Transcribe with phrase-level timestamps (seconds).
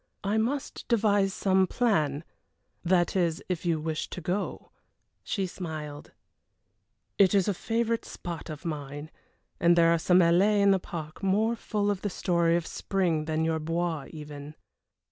[0.23, 2.23] "I must devise some plan
[2.83, 4.71] that is, if you wish to go."
[5.23, 6.11] She smiled.
[7.19, 9.11] "It is a favorite spot of mine,
[9.59, 13.25] and there are some alleés in the park more full of the story of spring
[13.25, 14.55] than your Bois even."